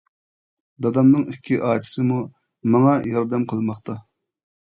دادامنىڭ 0.85 1.25
ئىككى 1.33 1.59
ئاچىسىمۇ 1.67 2.17
ماڭا 2.77 2.97
ياردەم 3.11 3.45
قىلماقتا. 3.53 3.99